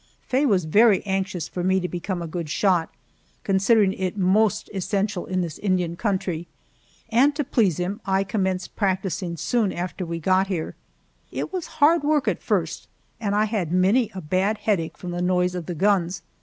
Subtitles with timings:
[0.23, 2.89] Faye was very anxious for me to become a good shot,
[3.43, 6.47] considering it most essential in this Indian country,
[7.09, 10.73] and to please him I commenced practicing soon after we got here.
[11.31, 12.87] It was hard work at first,
[13.19, 16.23] and I had many a bad headache from the noise of the guns.